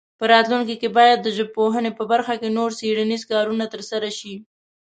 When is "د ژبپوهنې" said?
1.21-1.91